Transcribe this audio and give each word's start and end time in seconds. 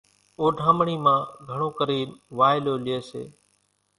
اوڍامڻي 0.39 0.95
مان 1.03 1.19
گھڻون 1.49 1.71
ڪرين 1.77 2.09
وائلو 2.37 2.73
لئي 2.85 2.99
سي۔ 3.09 3.23